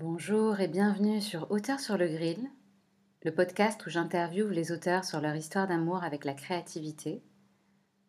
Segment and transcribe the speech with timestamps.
[0.00, 2.48] Bonjour et bienvenue sur Auteurs sur le Grill,
[3.24, 7.20] le podcast où j'interviewe les auteurs sur leur histoire d'amour avec la créativité,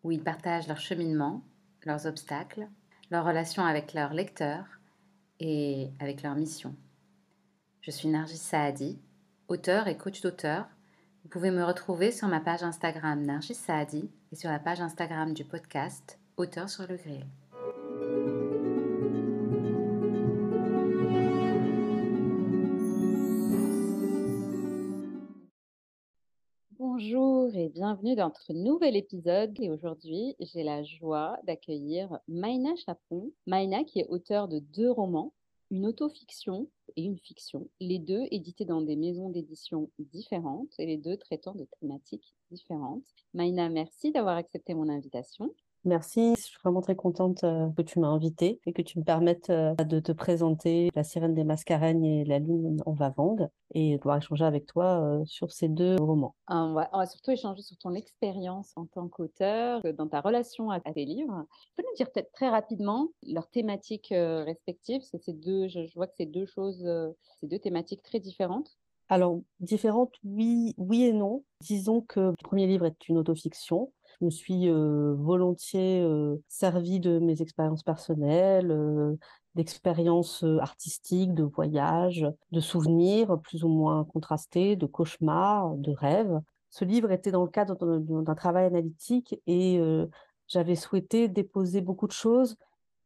[0.04, 1.44] où ils partagent leur cheminement,
[1.86, 2.68] leurs obstacles,
[3.10, 4.68] leurs relations avec leurs lecteurs
[5.40, 6.76] et avec leur mission.
[7.82, 9.00] Je suis Nargis Saadi,
[9.48, 10.68] auteur et coach d'auteur.
[11.24, 15.34] Vous pouvez me retrouver sur ma page Instagram Nargis Saadi et sur la page Instagram
[15.34, 17.26] du podcast Auteurs sur le Grill.
[27.70, 29.54] Bienvenue dans notre nouvel épisode.
[29.60, 33.32] Et aujourd'hui, j'ai la joie d'accueillir Maïna Chapon.
[33.46, 35.34] Maïna qui est auteure de deux romans,
[35.70, 40.98] une autofiction et une fiction, les deux édités dans des maisons d'édition différentes et les
[40.98, 43.06] deux traitant de thématiques différentes.
[43.36, 45.54] Maïna, merci d'avoir accepté mon invitation.
[45.86, 49.04] Merci, je suis vraiment très contente euh, que tu m'as invitée et que tu me
[49.06, 53.94] permettes euh, de te présenter La sirène des mascareignes et La lune en Vavangue et
[53.94, 56.36] de pouvoir échanger avec toi euh, sur ces deux romans.
[56.50, 60.70] On va, on va surtout échanger sur ton expérience en tant qu'auteur, dans ta relation
[60.70, 61.46] à, tes livres.
[61.62, 65.02] Tu peux nous dire peut-être très rapidement leurs thématiques respectives?
[65.10, 66.86] C'est ces deux, je, vois que c'est deux choses,
[67.40, 68.78] c'est deux thématiques très différentes.
[69.08, 71.44] Alors, différentes, oui, oui et non.
[71.62, 76.06] Disons que le premier livre est une autofiction je me suis volontiers
[76.48, 78.76] servi de mes expériences personnelles,
[79.56, 86.40] d'expériences artistiques, de voyages, de souvenirs plus ou moins contrastés, de cauchemars, de rêves.
[86.70, 89.82] Ce livre était dans le cadre d'un travail analytique et
[90.48, 92.58] j'avais souhaité déposer beaucoup de choses.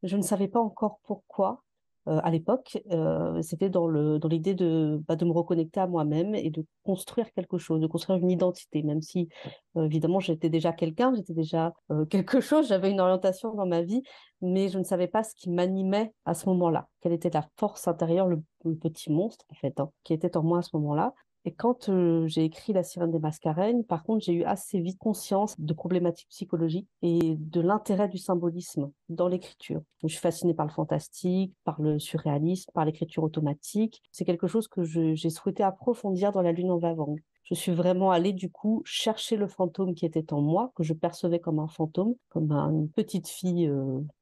[0.02, 1.64] Je ne savais pas encore pourquoi.
[2.07, 5.87] Euh, à l'époque, euh, c'était dans le dans l'idée de bah, de me reconnecter à
[5.87, 9.29] moi-même et de construire quelque chose, de construire une identité, même si
[9.77, 11.73] euh, évidemment j'étais déjà quelqu'un, j'étais déjà
[12.09, 14.03] quelque chose, j'avais une orientation dans ma vie,
[14.41, 17.87] mais je ne savais pas ce qui m'animait à ce moment-là, quelle était la force
[17.87, 18.43] intérieure, le,
[18.81, 21.13] petit monstre en fait, hein, qui était en moi à ce moment-là.
[21.45, 21.89] Et quand
[22.27, 26.30] j'ai écrit La sirène des mascareignes, par contre, j'ai eu assez vite conscience de problématiques
[26.30, 29.81] psychologiques et de l'intérêt du symbolisme dans l'écriture.
[30.03, 34.01] Je suis fascinée par le fantastique, par le surréalisme, par l'écriture automatique.
[34.13, 37.22] C'est quelque chose que j'ai souhaité approfondir dans La lune en Vavangue.
[37.44, 40.94] Je suis vraiment allée du coup chercher le fantôme qui était en moi, que je
[40.94, 43.69] percevais comme un fantôme, comme une petite fille,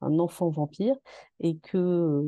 [0.01, 0.95] un enfant vampire,
[1.39, 2.23] et que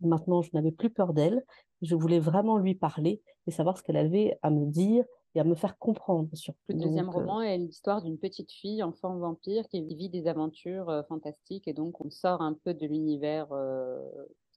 [0.00, 1.44] maintenant je n'avais plus peur d'elle
[1.82, 5.04] je voulais vraiment lui parler et savoir ce qu'elle avait à me dire
[5.34, 6.28] et à me faire comprendre.
[6.34, 6.54] Sur...
[6.68, 10.88] Le deuxième euh, roman est l'histoire d'une petite fille, enfant vampire, qui vit des aventures
[10.88, 13.46] euh, fantastiques et donc on sort un peu de l'univers.
[13.52, 14.00] Euh,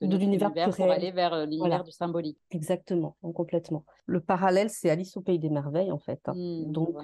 [0.02, 2.40] de, l'univers pour aller vers l'univers du symbolique.
[2.52, 3.86] Exactement, complètement.
[4.06, 6.20] Le parallèle, c'est Alice au pays des merveilles en fait.
[6.26, 6.34] Hein.
[6.36, 6.98] Mmh, donc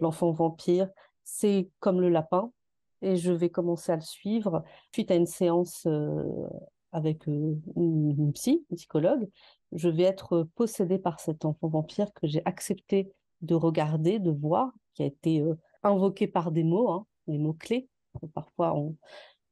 [0.00, 0.88] l'enfant vampire,
[1.22, 2.50] c'est comme le lapin,
[3.02, 5.86] et je vais commencer à le suivre suite à une séance
[6.92, 9.28] avec une, psy, une psychologue,
[9.72, 13.12] je vais être possédée par cet enfant vampire que j'ai accepté
[13.42, 17.54] de regarder, de voir, qui a été euh, invoqué par des mots, hein, des mots
[17.54, 17.88] clés.
[18.34, 18.74] Parfois,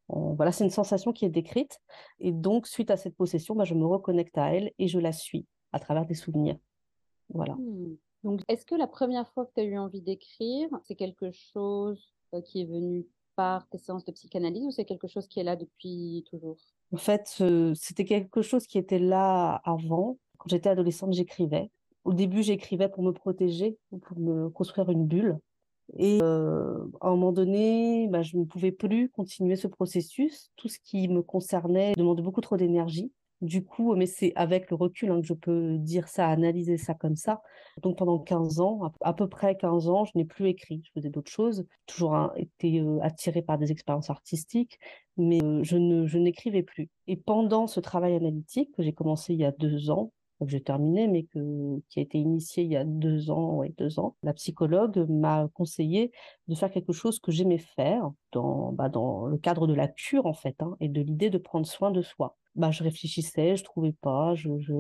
[0.09, 1.81] voilà, c'est une sensation qui est décrite.
[2.19, 5.13] Et donc, suite à cette possession, bah, je me reconnecte à elle et je la
[5.13, 6.57] suis à travers des souvenirs.
[7.29, 7.55] Voilà.
[7.55, 7.97] Hmm.
[8.25, 12.13] Donc, est-ce que la première fois que tu as eu envie d'écrire, c'est quelque chose
[12.35, 13.07] euh, qui est venu
[13.39, 16.57] par tes séances de psychanalyse ou c'est quelque chose qui est là depuis toujours?
[16.93, 17.41] En fait,
[17.77, 20.19] c'était quelque chose qui était là avant.
[20.39, 21.71] Quand j'étais adolescente, j'écrivais.
[22.03, 25.39] Au début, j'écrivais pour me protéger, pour me construire une bulle.
[25.97, 30.51] Et euh, à un moment donné, bah, je ne pouvais plus continuer ce processus.
[30.57, 33.13] Tout ce qui me concernait demandait beaucoup trop d'énergie.
[33.41, 36.95] Du coup, mais c'est avec le recul hein, que je peux dire ça, analyser ça
[36.95, 37.41] comme ça.
[37.83, 40.83] Donc pendant 15 ans, à peu près 15 ans, je n'ai plus écrit.
[40.85, 44.81] Je faisais d'autres choses, toujours hein, été euh, attirée par des expériences artistiques,
[45.17, 46.89] mais je ne n'écrivais plus.
[47.07, 50.13] Et pendant ce travail analytique que j'ai commencé il y a deux ans,
[50.47, 53.99] que j'ai terminé, mais qui a été initié il y a deux ans, ouais, deux
[53.99, 56.13] ans, la psychologue m'a conseillé
[56.47, 60.27] de faire quelque chose que j'aimais faire dans, bah, dans le cadre de la cure,
[60.27, 62.37] en fait, hein, et de l'idée de prendre soin de soi.
[62.59, 64.75] Bah, je réfléchissais, je trouvais pas, je, je,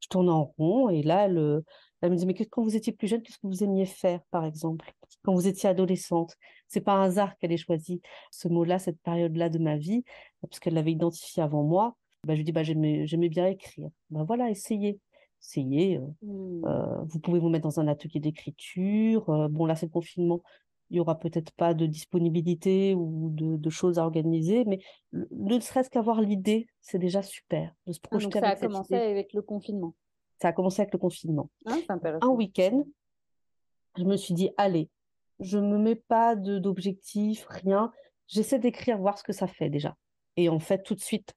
[0.00, 1.62] je tournais en rond, et là, elle,
[2.02, 4.44] elle me dit, mais quand vous étiez plus jeune, qu'est-ce que vous aimiez faire, par
[4.44, 4.92] exemple,
[5.22, 6.36] quand vous étiez adolescente?
[6.68, 10.04] C'est pas un hasard qu'elle ait choisi ce mot-là, cette période-là de ma vie,
[10.42, 11.96] parce qu'elle l'avait identifié avant moi.
[12.24, 13.88] Bah, je lui dis, bah, j'aimais, j'aimais bien écrire.
[14.10, 14.98] Bah, voilà, essayez.
[15.40, 15.98] Essayez.
[15.98, 16.66] Euh, mmh.
[16.66, 19.30] euh, vous pouvez vous mettre dans un atelier d'écriture.
[19.30, 20.42] Euh, bon, là, c'est le confinement.
[20.90, 24.78] Il y aura peut-être pas de disponibilité ou de, de choses à organiser, mais
[25.12, 27.74] ne serait-ce qu'avoir l'idée, c'est déjà super.
[27.86, 29.94] De se ah, ça a commencé avec le confinement.
[30.40, 31.50] Ça a commencé avec le confinement.
[31.66, 31.76] Ah,
[32.20, 32.84] un week-end,
[33.96, 34.88] je me suis dit, allez,
[35.40, 37.90] je me mets pas d'objectif, rien.
[38.28, 39.96] J'essaie d'écrire, voir ce que ça fait déjà.
[40.36, 41.34] Et en fait, tout de suite,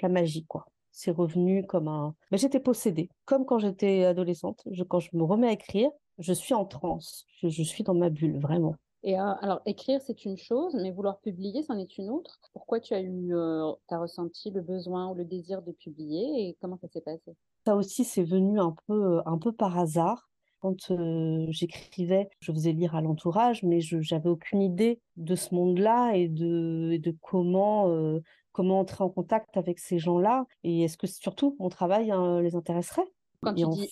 [0.00, 0.66] la magie, quoi.
[0.90, 2.14] c'est revenu comme un.
[2.30, 4.62] Mais j'étais possédée, comme quand j'étais adolescente.
[4.70, 5.90] Je, quand je me remets à écrire,
[6.20, 7.26] je suis en transe.
[7.42, 8.76] Je, je suis dans ma bulle, vraiment.
[9.02, 12.38] Et euh, alors, écrire, c'est une chose, mais vouloir publier, c'en est une autre.
[12.52, 16.56] Pourquoi tu as eu, euh, as ressenti le besoin ou le désir de publier et
[16.60, 17.34] comment ça s'est passé?
[17.66, 20.28] Ça aussi, c'est venu un peu, un peu par hasard.
[20.60, 25.54] Quand euh, j'écrivais, je faisais lire à l'entourage, mais je n'avais aucune idée de ce
[25.54, 28.20] monde-là et de, de comment, euh,
[28.52, 30.44] comment entrer en contact avec ces gens-là.
[30.62, 33.10] Et est-ce que surtout mon travail hein, les intéresserait?
[33.42, 33.88] Quand tu dis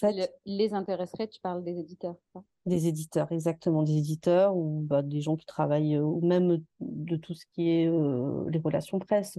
[0.46, 2.16] les intéresserait, tu parles des éditeurs.
[2.66, 7.16] des éditeurs, exactement, des éditeurs ou bah, des gens qui travaillent, euh, ou même de
[7.16, 7.90] tout ce qui est
[8.50, 9.38] les relations presse,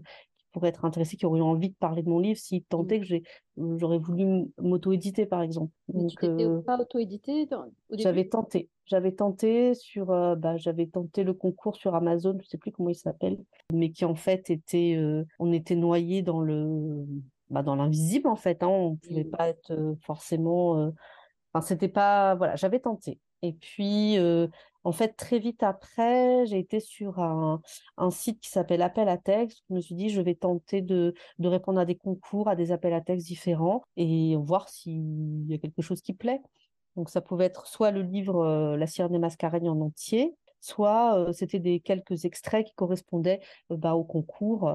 [0.52, 3.02] pourraient être intéressés, qui auraient envie de parler de mon livre s'ils tentaient mmh.
[3.02, 3.24] que j'ai,
[3.60, 5.72] euh, j'aurais voulu m'auto-éditer, par exemple.
[5.94, 7.48] Mais Donc, tu euh, pas auto-édité
[7.92, 8.70] J'avais tenté.
[8.86, 12.90] J'avais tenté sur, euh, bah, j'avais tenté le concours sur Amazon, je sais plus comment
[12.90, 13.38] il s'appelle,
[13.72, 15.00] mais qui en fait était,
[15.40, 17.06] on était noyé dans le,
[17.50, 18.64] bah, dans l'invisible en fait.
[18.64, 19.32] Hein, on pouvait mmh.
[19.32, 20.92] pas être forcément,
[21.54, 23.20] enfin c'était pas, voilà, j'avais tenté.
[23.42, 24.18] Et puis,
[24.84, 27.62] en fait, très vite après, j'ai été sur un,
[28.12, 29.64] site qui s'appelle Appel à texte.
[29.70, 32.94] Je me suis dit, je vais tenter de, répondre à des concours, à des appels
[32.94, 36.42] à texte différents et voir s'il y a quelque chose qui plaît.
[36.96, 41.18] Donc, ça pouvait être soit le livre euh, La sirène des mascareignes en entier, soit
[41.18, 43.42] euh, c'était des quelques extraits qui correspondaient
[43.72, 44.72] euh, bah, au concours.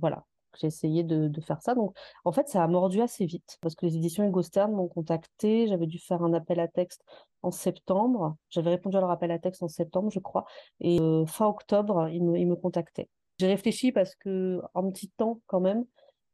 [0.00, 0.24] voilà
[0.60, 1.74] j'ai essayé de, faire ça.
[1.74, 5.66] Donc, en fait, ça a mordu assez vite parce que les éditions Hugo m'ont contacté.
[5.66, 7.04] J'avais dû faire un appel à texte
[7.42, 8.36] en septembre.
[8.50, 10.44] J'avais répondu à leur appel à texte en septembre, je crois.
[10.80, 13.08] Et euh, fin octobre, ils me, contactaient.
[13.38, 15.84] J'ai réfléchi parce que, en petit temps, quand même,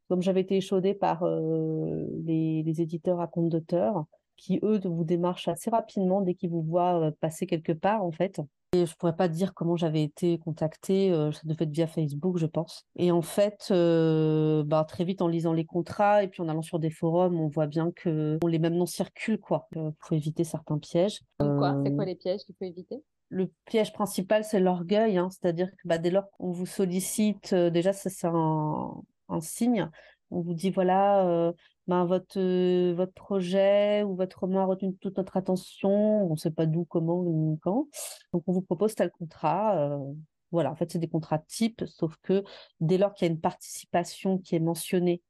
[0.09, 4.05] comme j'avais été échaudée par euh, les, éditeurs à compte d'auteur,
[4.37, 8.11] qui, eux, vous démarchent assez rapidement dès qu'ils vous voient euh, passer quelque part, en
[8.11, 8.41] fait.
[8.73, 12.39] Et je pourrais pas dire comment j'avais été contactée, euh, ça devait être via Facebook,
[12.39, 12.87] je pense.
[12.95, 16.63] Et en fait, euh, bah, très vite en lisant les contrats et puis en allant
[16.63, 20.43] sur des forums, on voit bien que les mêmes noms circulent quoi, euh, pour éviter
[20.43, 21.21] certains pièges.
[21.37, 21.79] quoi?
[21.85, 23.03] C'est quoi les pièges qu'il faut éviter?
[23.29, 27.91] le piège principal, c'est l'orgueil, hein, c'est-à-dire que bah, dès lors qu'on vous sollicite, déjà,
[27.91, 28.93] ça c'est un,
[29.27, 29.89] un, signe.
[30.29, 31.51] On vous dit voilà,
[31.87, 36.37] ben, votre, euh, votre projet ou votre roman a retenu toute notre attention, on ne
[36.37, 37.87] sait pas d'où, comment, ni quand.
[38.31, 39.77] Donc, on vous propose tel contrat.
[39.77, 40.13] Euh,
[40.51, 42.43] voilà, en fait, c'est des contrats types, sauf que
[42.79, 45.21] dès lors qu'il y a une participation qui est mentionnée,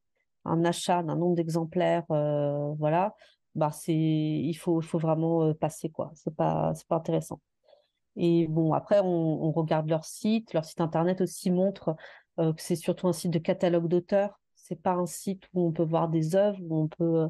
[0.46, 3.16] un achat d'un nombre d'exemplaires, euh, voilà,
[3.56, 6.12] bah c'est, il faut, faut vraiment passer, quoi.
[6.16, 7.40] C'est pas, c'est pas intéressant.
[8.16, 10.54] Et bon, après, on, regarde leur site.
[10.54, 11.96] Leur site internet aussi montre
[12.38, 15.84] que c'est surtout un site de catalogue d'auteurs c'est pas un site où on peut
[15.84, 17.28] voir des œuvres, peut,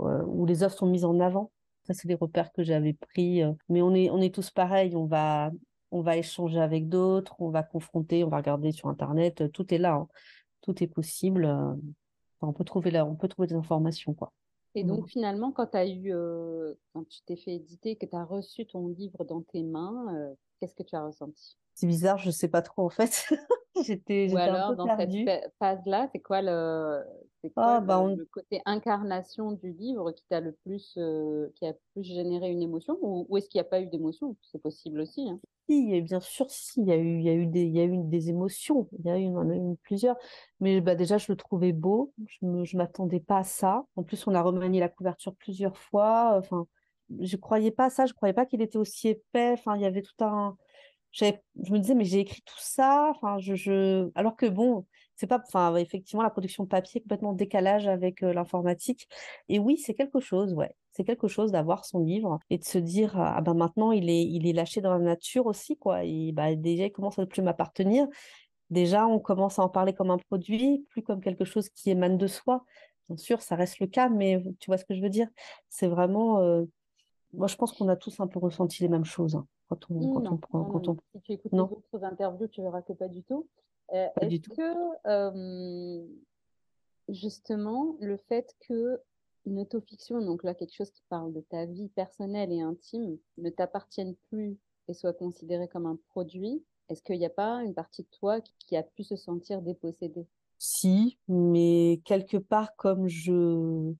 [0.00, 1.52] euh, où les œuvres sont mises en avant.
[1.84, 3.42] Ça, c'est des repères que j'avais pris.
[3.42, 3.52] Euh.
[3.68, 4.96] Mais on est, tous pareils.
[4.96, 5.50] On va,
[6.16, 9.42] échanger avec d'autres, on va confronter, on va regarder sur Internet.
[9.42, 9.94] Euh, tout est là.
[9.94, 10.08] Hein.
[10.62, 11.46] Tout est possible.
[12.40, 14.32] on peut trouver là, on peut trouver des informations, quoi.
[14.74, 16.12] Et donc, finalement, quand tu as eu,
[16.92, 20.74] quand tu t'es fait éditer, que tu as reçu ton livre dans tes mains, qu'est-ce
[20.74, 21.56] que tu as ressenti?
[21.74, 23.26] C'est bizarre, je sais pas trop en fait.
[23.84, 27.02] j'étais Ou alors, dans cette phase-là, c'est quoi, le,
[27.50, 31.74] quoi ah, bah, le, côté incarnation du livre qui t'a le plus, euh, qui a
[31.92, 34.36] plus généré une émotion Ou, est-ce qu'il n'y a pas eu d'émotion?
[34.42, 35.28] C'est possible aussi.
[35.28, 35.40] Hein.
[35.68, 37.80] Si, bien sûr, si, il y a eu, il y a eu des, il y
[37.80, 38.88] a eu des émotions.
[38.98, 40.16] Il y a eu, en a eu plusieurs.
[40.60, 42.12] Mais bah, déjà, je le trouvais beau.
[42.26, 43.84] Je ne m'attendais pas à ça.
[43.96, 46.36] En plus, on a remanié la couverture plusieurs fois.
[46.38, 46.66] Enfin,
[47.20, 48.06] je croyais pas à ça.
[48.06, 49.52] Je croyais pas qu'il était aussi épais.
[49.52, 50.56] Enfin, il y avait tout un
[51.22, 54.10] je me disais, mais j'ai écrit tout ça, enfin, je, je...
[54.14, 59.08] alors que bon, c'est pas, enfin, effectivement, la production papier est complètement décalage avec l'informatique.
[59.48, 60.74] Et oui, c'est quelque chose, ouais.
[60.92, 64.24] C'est quelque chose d'avoir son livre et de se dire, ah ben maintenant, il est,
[64.24, 66.04] il est lâché dans la nature aussi, quoi.
[66.04, 68.06] Et bah, déjà, il commence à ne plus m'appartenir.
[68.70, 72.18] Déjà, on commence à en parler comme un produit, plus comme quelque chose qui émane
[72.18, 72.64] de soi.
[73.08, 75.28] Bien sûr, ça reste le cas, mais tu vois ce que je veux dire?
[75.68, 76.40] C'est vraiment,
[77.32, 79.36] moi, je pense qu'on a tous un peu ressenti les mêmes choses.
[79.36, 80.96] Hein quand on, quand on Quand on...
[81.14, 83.46] Si tu écoutes les autres interviews, tu verras que pas du tout.
[83.92, 86.06] Euh, Est-ce que, euh,
[87.08, 89.00] justement, le fait que
[89.46, 93.50] une autofiction, donc là, quelque chose qui parle de ta vie personnelle et intime, ne
[93.50, 94.56] t'appartienne plus
[94.88, 98.40] et soit considéré comme un produit, est-ce qu'il n'y a pas une partie de toi
[98.40, 100.26] qui, a pu se sentir dépossédée?
[100.58, 103.92] Si, mais quelque part, comme je,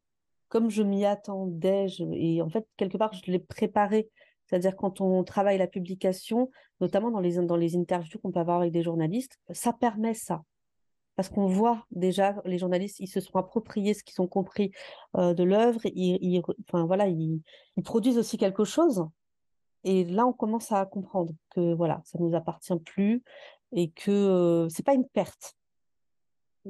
[0.48, 4.10] comme je m'y attendais, et en fait, quelque part, je l'ai préparé
[4.46, 8.60] c'est-à-dire quand on travaille la publication, notamment dans les, dans les interviews qu'on peut avoir
[8.60, 10.42] avec des journalistes, ça permet ça.
[11.16, 14.72] Parce qu'on voit déjà, les journalistes, ils se sont appropriés ce qu'ils ont compris
[15.16, 17.40] euh, de l'œuvre, ils, enfin, voilà, ils,
[17.84, 19.04] produisent aussi quelque chose.
[19.84, 23.22] Et là, on commence à comprendre que voilà, ça ne nous appartient plus
[23.72, 25.54] et que ce euh, c'est pas une perte.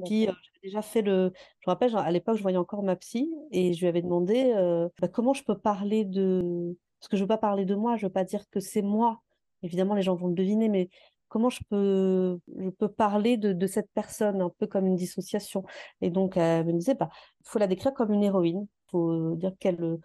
[0.03, 1.31] Puis, euh, j'avais déjà fait le.
[1.61, 4.01] Je me rappelle, genre, à l'époque, je voyais encore ma psy et je lui avais
[4.01, 6.75] demandé euh, bah, comment je peux parler de.
[7.05, 9.21] Parce que je veux pas parler de moi, je veux pas dire que c'est moi.
[9.61, 10.89] Évidemment, les gens vont le deviner, mais
[11.27, 15.63] comment je peux, je peux parler de, cette personne, un peu comme une dissociation?
[16.01, 17.09] Et donc, elle me disait, bah,
[17.41, 18.65] il faut la décrire comme une héroïne.
[18.95, 19.51] Faut dire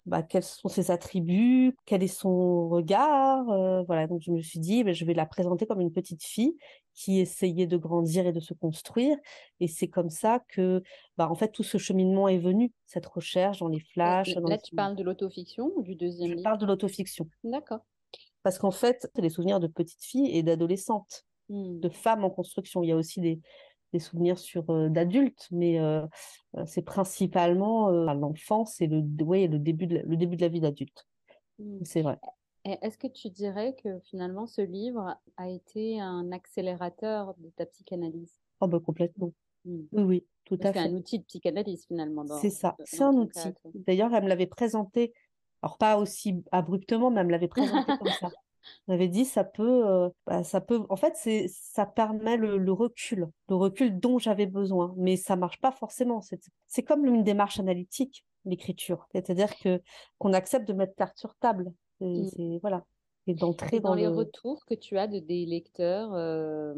[0.05, 3.49] bah, quels sont ses attributs, quel est son regard.
[3.51, 6.25] euh, voilà, donc je me suis dit, bah, je vais la présenter comme une petite
[6.25, 6.57] fille
[6.95, 9.17] qui essayait de grandir et de se construire.
[9.61, 10.83] Et c'est comme ça que,
[11.17, 14.35] bah, en fait, tout ce cheminement est venu, cette recherche dans les flashs.
[14.35, 16.45] dans là, les- tu parles de l'autofiction ou du deuxième Je livre?
[16.45, 17.29] parle de l'autofiction.
[17.45, 17.81] D'accord.
[18.43, 21.79] Parce qu'en fait, c'est des souvenirs de petites filles et d'adolescentes, Hmm.
[21.81, 22.83] de femmes en construction.
[22.83, 23.41] Il y a aussi des,
[23.93, 26.07] des souvenirs sur euh, d'adultes, mais euh,
[26.57, 30.49] euh, c'est principalement l'enfance et le, ouais, le, début de la, le début de la
[30.49, 31.07] vie d'adulte.
[31.59, 31.79] Hmm.
[31.85, 32.19] C'est vrai.
[32.65, 38.39] Est-ce que tu dirais que finalement ce livre a été un accélérateur de ta psychanalyse?
[38.61, 39.33] Oh, bah, complètement.
[39.65, 39.83] Hmm.
[39.93, 40.79] Oui, oui, tout à c'est fait.
[40.81, 43.55] un outil de psychanalyse finalement C'est ça, c'est un outil.
[43.75, 45.13] D'ailleurs, elle me l'avait présenté,
[45.63, 48.31] alors pas aussi abruptement, mais elle me l'avait présenté comme ça.
[48.89, 52.73] M'avait dit, ça peut, euh, bah, ça peut, en fait, c'est, ça permet le, le
[52.73, 56.21] recul, le recul dont j'avais besoin, mais ça marche pas forcément.
[56.21, 59.07] C'est, c'est comme une démarche analytique, l'écriture.
[59.13, 59.81] C'est-à-dire que,
[60.19, 61.73] qu'on accepte de mettre carte sur table.
[62.01, 62.29] C'est, Mm.
[62.37, 62.85] c'est- voilà.
[63.27, 66.75] Et d'entrer dans dans les le, retours que tu as de des lecteurs, euh,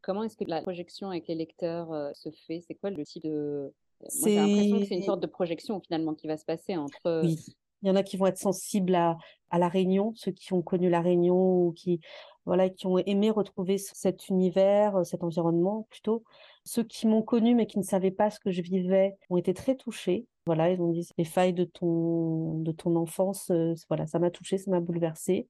[0.00, 2.62] comment est-ce que la projection avec les lecteurs euh, se fait?
[2.66, 3.72] C'est quoi le type de...
[4.00, 7.22] Moi, j'ai l'impression que c'est une sorte de projection finalement qui va se passer entre...
[7.24, 7.38] Oui,
[7.82, 9.16] il y en a qui vont être sensibles à,
[9.52, 12.00] la Réunion, ceux qui ont connu la Réunion ou qui,
[12.44, 16.22] voilà, qui ont aimé retrouver cet univers, euh, cet environnement plutôt.
[16.64, 19.54] Ceux qui m'ont connu mais qui ne savaient pas ce que je vivais ont été
[19.54, 20.26] très touchés.
[20.48, 24.30] Voilà, ils ont dit les failles de ton, de ton enfance, euh, voilà, ça m'a
[24.30, 25.46] touchée, ça m'a bouleversée.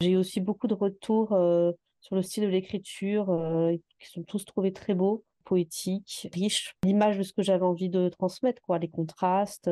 [0.00, 1.70] J'ai eu aussi beaucoup de retours euh,
[2.00, 6.74] sur le style de l'écriture, euh, qui sont tous trouvés très beaux, poétiques, riches.
[6.84, 9.70] L'image de ce que j'avais envie de transmettre, quoi, les contrastes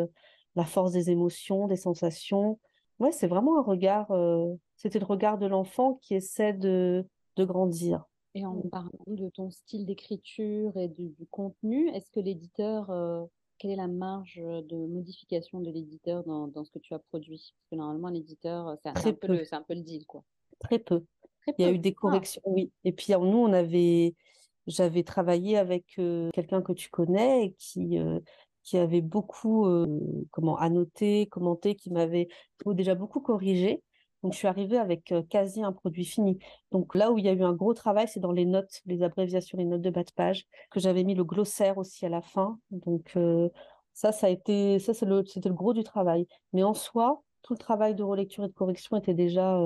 [0.59, 2.59] la force des émotions, des sensations.
[2.99, 7.45] Ouais, c'est vraiment un regard, euh, c'était le regard de l'enfant qui essaie de, de
[7.45, 8.05] grandir.
[8.35, 13.25] Et en parlant de ton style d'écriture et du, du contenu, est-ce que l'éditeur, euh,
[13.59, 17.55] quelle est la marge de modification de l'éditeur dans, dans ce que tu as produit?
[17.57, 20.07] Parce que normalement, l'éditeur, c'est un, c'est un peu peu, le, un peu le deal,
[20.07, 20.25] quoi.
[20.59, 21.05] très peu.
[21.43, 21.75] Très Il y a peu.
[21.75, 22.73] eu des Ah, corrections, oui.
[22.85, 24.15] Et puis alors, nous, on avait,
[24.67, 28.21] j'avais travaillé avec euh, quelqu'un que tu connais et qui, euh,
[28.69, 29.87] qui avait beaucoup, euh,
[30.31, 32.29] comment, annoté, commenté, qui m'avait
[32.67, 33.83] déjà beaucoup corrigé.
[34.23, 36.39] Donc, je suis arrivée avec euh, quasi un produit fini.
[36.71, 39.03] Donc, là où il y a eu un gros travail, c'est dans les notes, les
[39.03, 42.21] abréviations, les notes de bas de page, que j'avais mis le glossaire aussi à la
[42.21, 42.59] fin.
[42.71, 43.49] Donc, euh,
[43.95, 46.27] ça, ça a été, ça, c'est le, c'était le gros du travail.
[46.53, 49.59] Mais en soi, tout le travail de relecture et de correction était déjà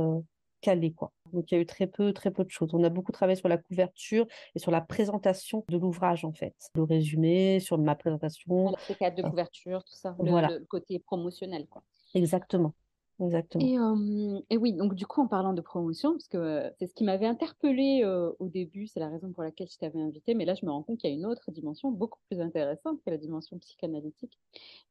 [0.61, 1.11] calé, quoi.
[1.33, 2.71] Donc, il y a eu très peu, très peu de choses.
[2.75, 6.55] On a beaucoup travaillé sur la couverture et sur la présentation de l'ouvrage, en fait.
[6.75, 8.63] Le résumé, sur ma présentation.
[8.63, 11.83] voilà, les cadres de Euh, couverture, tout ça, le, Voilà, le côté promotionnel, quoi.
[12.15, 12.75] exactement.
[13.21, 13.65] Exactement.
[13.65, 16.87] Et, euh, et oui, donc du coup, en parlant de promotion, parce que euh, c'est
[16.89, 20.35] ce qui m'avait interpellée euh, au début, c'est la raison pour laquelle je t'avais invité,
[20.35, 22.99] mais là, je me rends compte qu'il y a une autre dimension beaucoup plus intéressante
[23.05, 24.41] que la dimension psychanalytique.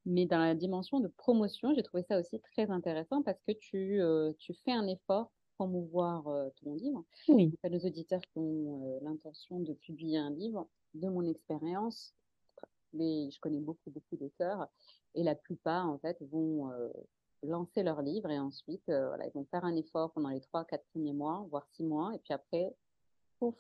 [0.06, 4.00] Mais dans la dimension de promotion, j'ai trouvé ça aussi très intéressant parce que tu,
[4.38, 5.32] tu fais un effort
[5.62, 7.04] promouvoir euh, ton livre.
[7.28, 11.24] Oui, Donc, à nos auditeurs qui ont euh, l'intention de publier un livre, de mon
[11.24, 12.16] expérience,
[12.94, 14.68] les, je connais beaucoup, beaucoup d'auteurs,
[15.14, 16.90] et la plupart, en fait, vont euh,
[17.44, 20.86] lancer leur livre et ensuite, voilà, ils vont faire un effort pendant les trois, quatre
[20.92, 22.74] premiers mois, voire six mois, et puis après,
[23.38, 23.56] pouf,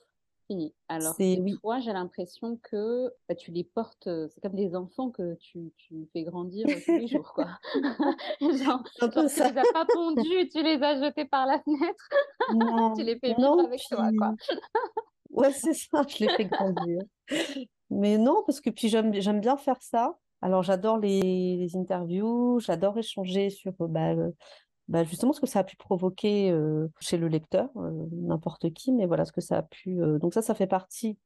[0.51, 0.73] fini.
[0.87, 4.75] Alors que oui, toi, j'ai l'impression que bah, tu les portes, euh, c'est comme des
[4.75, 7.47] enfants que tu, tu fais grandir euh, tous les jours, quoi.
[8.41, 9.49] Genre, genre, peu tu ça.
[9.51, 12.09] les as pas pondus, tu les as jetés par la fenêtre,
[12.97, 14.33] tu les fais vivre non, avec toi, quoi.
[15.31, 17.01] ouais, c'est ça, je l'ai fait grandir.
[17.89, 20.17] Mais non, parce que puis j'aime j'aime bien faire ça.
[20.41, 24.15] Alors j'adore les, les interviews, j'adore échanger sur euh, bah,
[24.91, 28.93] bah, justement ce que ça a pu provoquer euh, chez le lecteur, euh, n'importe qui,
[28.93, 30.01] mais voilà ce que ça a pu.
[30.01, 31.17] euh, Donc ça, ça fait partie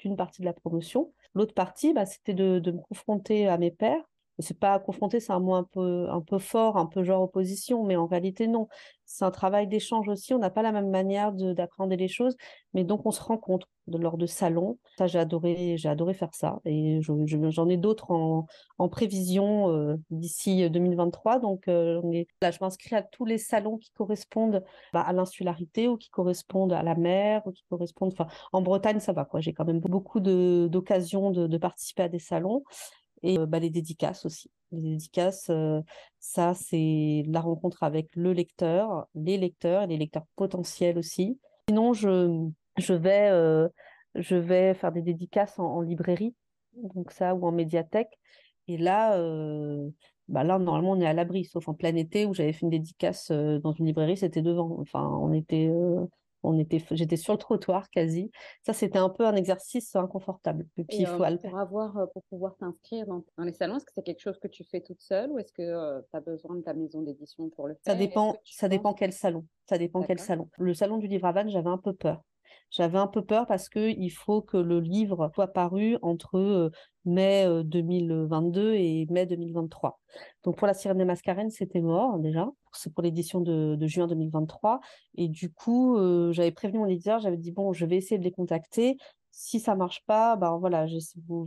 [0.00, 1.12] d'une partie de la promotion.
[1.34, 4.02] L'autre partie, bah, c'était de, de me confronter à mes pairs.
[4.38, 7.84] C'est pas confronter, c'est un mot un peu, un peu fort, un peu genre opposition,
[7.84, 8.66] mais en réalité non.
[9.04, 10.32] C'est un travail d'échange aussi.
[10.32, 12.36] On n'a pas la même manière de- d'appréhender les choses,
[12.72, 14.78] mais donc on se rencontre de, lors de salons.
[14.96, 16.60] Ça, j'ai adoré, j'ai adoré faire ça.
[16.64, 18.46] Et je- je- j'en ai d'autres en,
[18.78, 21.38] en prévision euh, d'ici 2023.
[21.38, 25.12] Donc euh, j'en ai- là, je m'inscris à tous les salons qui correspondent bah, à
[25.12, 28.14] l'insularité ou qui correspondent à la mer ou qui correspondent.
[28.52, 29.40] En Bretagne, ça va quoi.
[29.40, 32.64] J'ai quand même beaucoup de- d'occasions de, de participer à des salons
[33.22, 34.50] et euh, bah, les dédicaces aussi.
[34.72, 35.80] Les dédicaces, euh,
[36.18, 41.38] ça, c'est la rencontre avec le lecteur, les lecteurs et les lecteurs potentiels aussi.
[41.68, 42.48] Sinon, je,
[42.78, 43.68] je vais, euh,
[44.14, 46.34] je vais faire des dédicaces en, librairie.
[46.94, 48.18] donc ça, ou en médiathèque.
[48.68, 49.18] Et là,
[50.28, 52.70] bah là, normalement, on est à l'abri, sauf en plein été où j'avais fait une
[52.70, 54.78] dédicace dans une librairie, c'était devant.
[54.80, 55.70] Enfin, on était,
[56.42, 58.30] on était, j'étais sur le trottoir quasi.
[58.64, 60.66] Ça, c'était un peu un exercice inconfortable.
[60.76, 63.76] Et Puis il faut euh, pour avoir, euh, pour pouvoir t'inscrire dans, dans les salons,
[63.76, 66.20] est-ce que c'est quelque chose que tu fais toute seule ou est-ce que tu as
[66.20, 67.94] besoin de ta maison d'édition pour le Ça faire?
[67.94, 69.46] Est-ce dépend, ça dépend quel salon.
[69.68, 70.48] Ça dépend quel salon.
[70.58, 72.22] Le salon du livre à Vannes, j'avais un peu peur.
[72.72, 76.70] J'avais un peu peur parce que il faut que le livre soit paru entre euh,
[77.04, 80.00] mai euh, 2022 et mai 2023.
[80.42, 82.48] Donc pour La Sirène des Mascarenes, c'était mort déjà.
[82.72, 84.80] C'est pour l'édition de, juin 2023.
[85.16, 88.24] Et du coup, euh, j'avais prévenu mon éditeur, j'avais dit bon, je vais essayer de
[88.24, 88.96] les contacter.
[89.34, 90.86] Si ça marche pas, ben voilà,
[91.26, 91.46] vous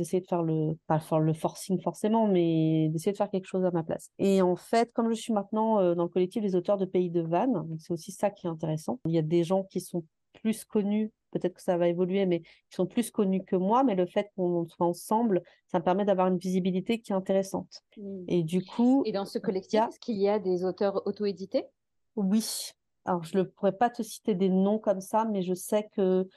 [0.00, 3.70] essayez de faire le, faire le forcing forcément, mais d'essayer de faire quelque chose à
[3.70, 4.10] ma place.
[4.18, 7.10] Et en fait, comme je suis maintenant euh, dans le collectif des auteurs de Pays
[7.10, 8.98] de Vannes, c'est aussi ça qui est intéressant.
[9.06, 10.04] Il y a des gens qui sont
[10.42, 13.94] plus connus, peut-être que ça va évoluer, mais qui sont plus connus que moi, mais
[13.94, 17.82] le fait qu'on soit ensemble, ça me permet d'avoir une visibilité qui est intéressante.
[17.96, 18.24] Mm.
[18.28, 21.64] Et du coup, Et dans ce collectif, a, est-ce qu'il y a des auteurs auto-édités?
[22.16, 22.44] oui,
[23.04, 26.28] alors je ne pourrais pas te citer des noms comme ça, mais je sais que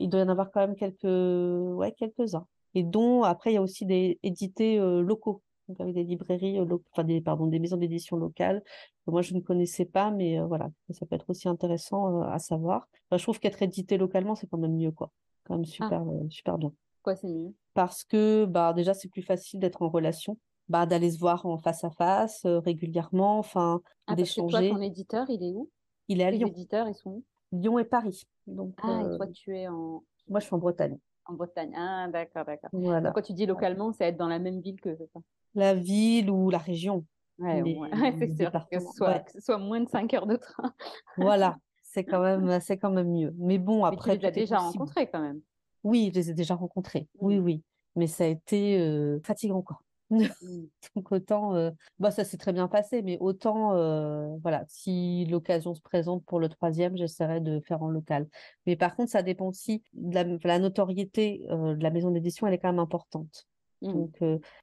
[0.00, 2.46] il doit y en avoir quand même quelques, ouais, quelques-uns.
[2.74, 6.58] Et dont, après, il y a aussi des édités euh, locaux, donc avec des librairies,
[6.58, 8.62] euh, enfin des, pardon, des maisons d'édition locales
[9.04, 12.26] que moi je ne connaissais pas, mais euh, voilà, ça peut être aussi intéressant euh,
[12.28, 12.88] à savoir.
[13.08, 15.10] Enfin, je trouve qu'être édité localement, c'est quand même mieux, quoi.
[15.44, 16.72] Quand même Ah, super, euh, super bien.
[17.02, 17.52] quoi, c'est mieux?
[17.74, 21.58] Parce que bah, déjà, c'est plus facile d'être en relation, bah, d'aller se voir en
[21.58, 24.86] face à face régulièrement, enfin, Ah, que toi, ton d'échanger.
[24.86, 25.68] éditeur, il est où?
[26.08, 27.24] Il est à Lyon, éditeurs, ils sont où?
[27.52, 28.22] Lyon et Paris.
[28.46, 30.98] Donc, Ah, et toi, tu es en, moi, je suis en Bretagne.
[31.26, 31.74] En Bretagne.
[31.76, 32.70] Ah, d'accord, d'accord.
[32.72, 33.10] Voilà.
[33.12, 35.20] quand tu dis localement, c'est être dans la même ville que ça?
[35.54, 37.04] La ville ou la région,
[37.38, 40.12] Ouais, mais Ouais, c'est sûr que ce soit, Ouais, que ce soit moins de 5
[40.14, 40.72] heures de train.
[41.16, 41.58] voilà.
[41.82, 43.34] C'est quand même, c'est quand même mieux.
[43.38, 45.40] Mais bon, Mais tu après, les as déjà rencontrés quand même.
[45.84, 47.08] Oui, je les ai déjà rencontrés.
[47.20, 47.62] Oui, Mm, oui.
[47.96, 49.80] Mais ça a été euh, fatigant, quoi.
[50.42, 50.66] mm,
[50.96, 55.74] Donc autant, euh, bah ça s'est très bien passé, mais autant, euh, voilà, si l'occasion
[55.74, 58.28] se présente pour le troisième, j'essaierai de faire en local.
[58.66, 62.46] Mais par contre, ça dépend aussi de la, la notoriété euh, de la maison d'édition,
[62.46, 63.46] elle est quand même importante.
[63.82, 63.92] mm.
[63.92, 64.22] Donc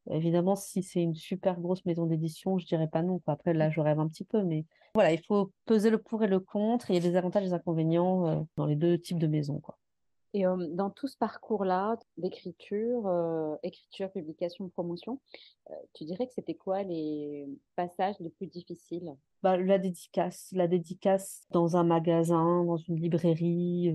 [0.10, 3.34] évidemment, si c'est une super grosse maison d'édition, je dirais pas non, quoi.
[3.34, 6.28] Après, là, je rêve un petit peu, mais voilà, il faut peser le pour et
[6.28, 9.20] le contre, et il y a des avantages et des inconvénients dans les deux types
[9.20, 9.78] de maisons, quoi.
[10.34, 13.12] Et dans tout ce parcours-là d'écriture,
[13.63, 15.20] écriture, publication, promotion,
[15.94, 19.13] tu dirais que c'était quoi les passages les plus difficiles?
[19.44, 23.94] Bah, la dédicace, la dédicace dans un magasin, dans une librairie,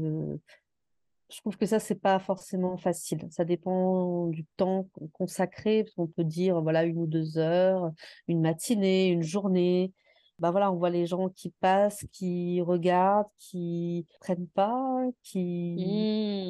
[1.29, 3.27] Je trouve que ça, c'est pas forcément facile.
[3.31, 7.91] Ça dépend du temps con- consacré, parce qu'on peut dire, voilà, une ou deux heures,
[8.29, 9.93] une matinée, une journée.
[10.39, 15.97] Bah voilà, on voit les gens qui passent, qui regardent, qui prennent pas, qui,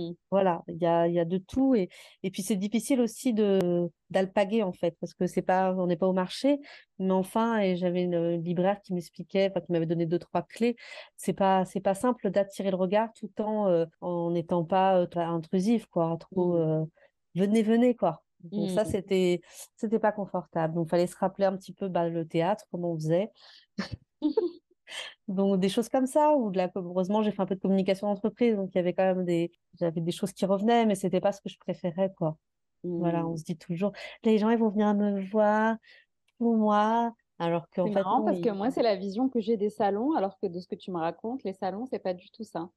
[0.07, 1.75] Mm, voilà, il y a, y a de tout.
[1.75, 1.89] Et,
[2.23, 5.97] et puis, c'est difficile aussi de, d'alpaguer, en fait, parce que c'est pas, on n'est
[5.97, 6.59] pas au marché.
[6.99, 10.77] Mais enfin, et j'avais une, libraire qui m'expliquait, enfin, qui m'avait donné deux, trois clés.
[11.17, 15.07] C'est pas, c'est pas simple d'attirer le regard tout en, euh, en n'étant pas euh,
[15.17, 16.85] intrusif, quoi, trop, mm, euh,
[17.35, 18.23] venez, venez, quoi.
[18.53, 18.87] Donc ça, mm.
[18.87, 19.41] c'était,
[19.77, 20.75] c'était pas confortable.
[20.75, 23.31] Donc, fallait se rappeler un petit peu, bah, le théâtre, comment on faisait.
[25.29, 28.07] Donc, des choses comme ça, ou de la, heureusement, j'ai fait un peu de communication
[28.09, 31.21] d'entreprise, donc il y avait quand même des, j'avais des choses qui revenaient, mais c'était
[31.21, 32.39] pas ce que je préférais, quoi.
[32.99, 33.37] Voilà, on Mm.
[33.37, 33.93] se dit toujours,
[34.25, 35.77] les gens, ils vont venir me voir
[36.39, 39.41] pour moi, alors qu'en C'est fait, marrant non, parce que moi, c'est la vision que
[39.41, 42.15] j'ai des salons, alors que de ce que tu me racontes, les salons, c'est pas
[42.15, 42.71] du tout ça.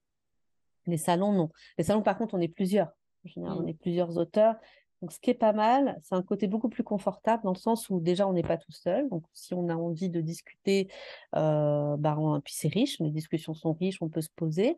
[0.88, 1.49] les salons, non.
[1.77, 2.88] Les salons, par contre, on est plusieurs.
[3.25, 4.55] En général, on Mm, est plusieurs auteurs.
[5.02, 7.90] Donc, ce qui est pas mal, c'est un côté beaucoup plus confortable dans le sens
[7.90, 9.08] où déjà, on n'est pas tout seul.
[9.10, 10.90] Donc, si on a envie de discuter,
[11.36, 14.76] euh, bah, on- puis c'est riche, les discussions sont riches, on peut se poser.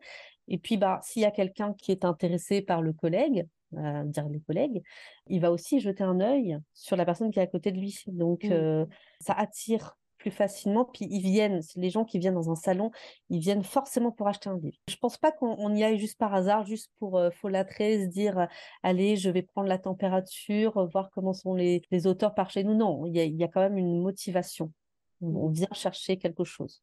[0.48, 4.28] Et puis, bah, s'il y a quelqu'un qui est intéressé par le collègue, euh, dire
[4.28, 4.82] les collègues,
[5.28, 8.02] il va aussi jeter un œil sur la personne qui est à côté de lui.
[8.06, 8.86] Donc, mm, euh,
[9.20, 10.84] ça attire plus facilement.
[10.84, 12.90] Puis ils viennent, les gens qui viennent dans un salon,
[13.28, 14.76] ils viennent forcément pour acheter un livre.
[14.88, 18.08] Je pense pas qu'on on y aille juste par hasard, juste pour euh, folâtrer, se
[18.08, 18.46] dire, euh,
[18.82, 22.62] allez, je vais prendre la température, euh, voir comment sont les, les auteurs par chez
[22.64, 22.74] nous.
[22.74, 24.72] Non, il y y a quand même une motivation.
[25.20, 26.82] On, vient chercher quelque chose.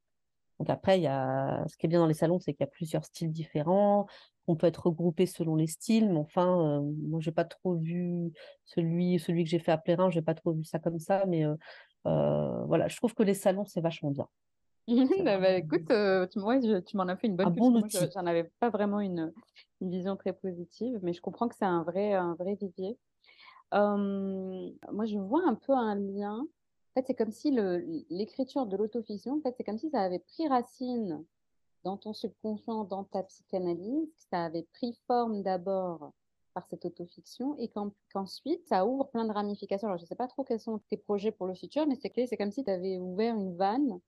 [0.59, 1.63] Donc après, il y a...
[1.67, 4.07] ce qui est bien dans les salons, c'est qu'il y a plusieurs styles différents,
[4.49, 8.31] qu'on peut être regroupé selon les styles, mais enfin, euh, moi, j'ai pas trop vu
[8.65, 11.45] celui, celui que j'ai fait à Plérin, j'ai pas trop vu ça comme ça, mais
[11.45, 11.55] euh,
[12.07, 14.27] euh, voilà, je trouve que les salons, c'est vachement bien.
[15.23, 15.93] Bah, bah, écoute, tu,
[16.39, 17.79] je- tu m'en as fait une bonne un bon
[18.11, 19.31] j'en avais pas vraiment une,
[19.81, 22.97] une vision très positive, mais je comprends que c'est un vrai, un vrai vivier.
[23.71, 26.39] Moi, je vois un peu un lien.
[26.41, 27.51] En fait, c'est comme si
[28.09, 31.23] l'écriture de l'autofiction, en fait, c'est comme si ça avait pris racine
[31.83, 36.13] dans ton subconscient, dans ta psychanalyse, que ça avait pris forme d'abord
[36.53, 37.71] par cette autofiction et
[38.11, 39.87] qu'ensuite, ça ouvre plein de ramifications.
[39.87, 42.11] Alors, je ne sais pas trop quels sont tes projets pour le futur, mais c'est
[42.27, 43.99] c'est comme si tu avais ouvert une vanne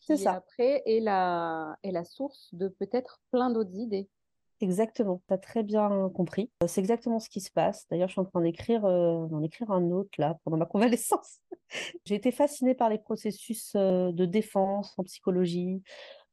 [0.00, 0.32] qui ça.
[0.32, 4.08] après est la, est la source de peut-être plein d'autres idées.
[4.60, 6.50] Exactement, tu as très bien compris.
[6.62, 7.86] Euh, c'est exactement ce qui se passe.
[7.90, 11.38] D'ailleurs, je suis en train d'écrire euh, d'en écrire un autre là pendant ma convalescence.
[12.04, 15.80] J'ai été fascinée par les processus euh, de défense en psychologie,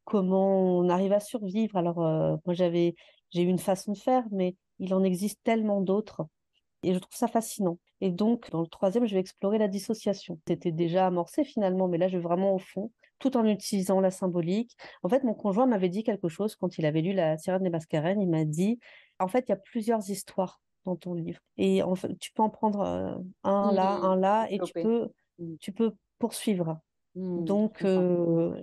[0.05, 1.75] comment on arrive à survivre.
[1.77, 2.95] Alors, moi, j'avais
[3.31, 6.25] j'ai eu une façon de faire, mais il en existe tellement d'autres.
[6.83, 7.79] Et je trouve ça fascinant.
[8.01, 10.39] Et donc, dans le troisième, je vais explorer la dissociation.
[10.47, 14.11] C'était déjà amorcé finalement, mais là, je vais vraiment au fond tout en utilisant la
[14.11, 14.75] symbolique.
[15.01, 17.69] En fait, mon conjoint m'avait dit quelque chose quand il avait lu La Sirène des
[17.69, 18.21] Mascarenes.
[18.21, 18.79] Il m'a dit,
[19.19, 21.39] en fait, il y a plusieurs histoires dans ton livre.
[21.57, 25.09] Et en fait, tu peux en prendre euh, un là, un là, et tu peux,
[25.39, 25.55] mmh.
[25.59, 26.77] tu peux poursuivre.
[27.15, 28.53] Mmh, Donc, euh,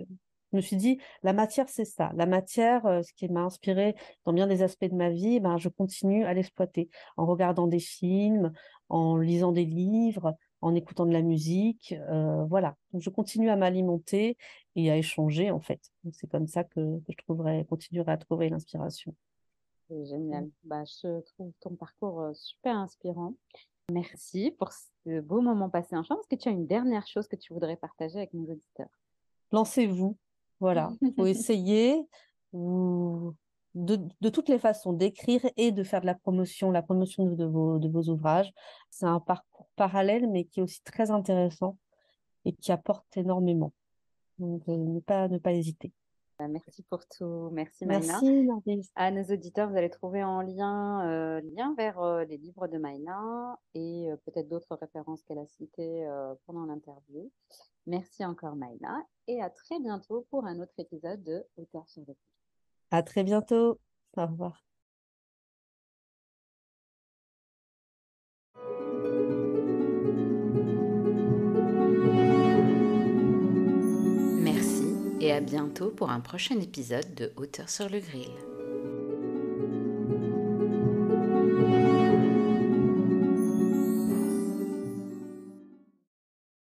[0.53, 2.11] je me suis dit, la matière, c'est ça.
[2.15, 5.57] La matière, euh, ce qui m'a inspiré dans bien des aspects de ma vie, ben,
[5.57, 8.53] je continue à l'exploiter en regardant des films,
[8.87, 11.95] en lisant des livres, en écoutant de la musique.
[12.07, 12.75] Euh, voilà.
[12.91, 14.37] Donc, je continue à m'alimenter
[14.75, 15.81] et à échanger, en fait.
[16.11, 19.15] C'est comme ça que, je trouverai, continuerai à trouver l'inspiration.
[19.89, 20.51] C'est génial.
[20.63, 23.33] Bah, je trouve ton parcours euh, super inspirant.
[23.91, 26.21] Merci pour ce beau moment passé ensemble.
[26.21, 28.99] Est-ce que tu as une dernière chose que tu voudrais partager avec nos auditeurs?
[29.51, 30.15] Lancez-vous.
[30.59, 30.91] Voilà.
[31.01, 32.07] Il faut essayer.
[32.53, 33.33] Ou
[33.75, 37.79] de, toutes les façons d'écrire et de faire de la promotion, la promotion de, vos,
[37.79, 38.51] de vos ouvrages.
[38.89, 41.77] C'est un parcours parallèle, mais qui est aussi très intéressant
[42.45, 43.73] et qui apporte énormément.
[44.39, 45.91] Donc, euh, ne, pas, ne pas hésiter.
[46.43, 47.49] Bah, merci pour tout.
[47.53, 48.19] Merci, Maïna.
[48.21, 52.67] Merci, À nos auditeurs, vous allez trouver en lien, euh, lien vers euh, les livres
[52.67, 56.05] de Maïna et peut-être d'autres références qu'elle a citées
[56.45, 57.31] pendant l'interview.
[57.87, 59.05] Merci encore, Maïna.
[59.27, 62.13] Et à très bientôt pour un autre épisode de Auteur sur le
[62.91, 63.79] à très bientôt.
[64.17, 64.63] Au revoir.
[75.23, 78.52] Et à bientôt pour un prochain épisode de Hauteur sur le grill.